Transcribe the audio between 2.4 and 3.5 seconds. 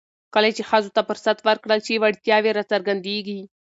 راڅرګندېږي.